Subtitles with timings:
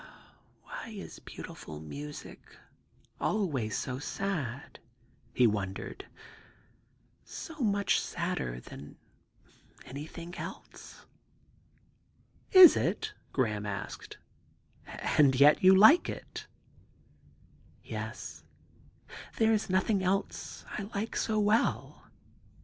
[0.35, 2.57] * Why is beautiful music
[3.19, 4.79] always so sad?'
[5.31, 6.05] he wondered;
[7.23, 8.97] ^ so much sadder than
[9.85, 11.05] anything else?'
[12.13, 14.17] * Is it?' Graham asked.
[14.67, 14.85] *
[15.19, 16.49] And yet you like it I
[17.51, 18.43] '* Yes;
[19.37, 22.07] there is nothing else I like so well.